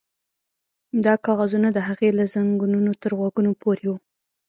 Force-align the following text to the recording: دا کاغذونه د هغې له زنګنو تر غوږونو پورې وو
دا 1.05 1.13
کاغذونه 1.25 1.67
د 1.73 1.77
هغې 1.87 2.09
له 2.17 2.23
زنګنو 2.33 2.93
تر 3.01 3.11
غوږونو 3.17 3.51
پورې 3.61 3.85
وو 3.87 3.95